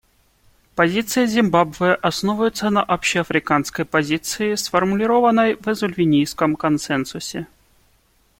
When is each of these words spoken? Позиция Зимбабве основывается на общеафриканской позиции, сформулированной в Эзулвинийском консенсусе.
Позиция 0.73 1.27
Зимбабве 1.27 1.93
основывается 1.93 2.71
на 2.71 2.81
общеафриканской 2.81 3.85
позиции, 3.85 4.55
сформулированной 4.55 5.53
в 5.53 5.67
Эзулвинийском 5.67 6.55
консенсусе. 6.55 7.45